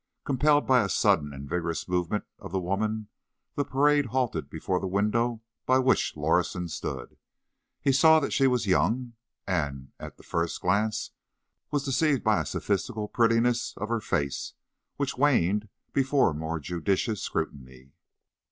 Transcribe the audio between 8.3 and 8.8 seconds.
she was